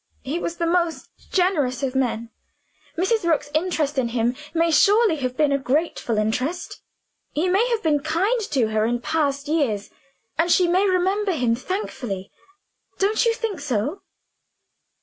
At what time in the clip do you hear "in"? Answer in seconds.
3.99-4.07, 8.85-8.99